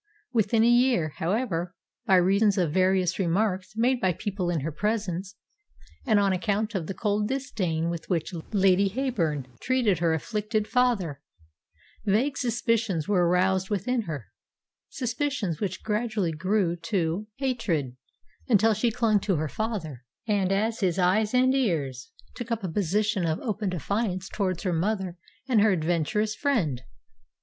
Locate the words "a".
0.63-0.67, 22.63-22.67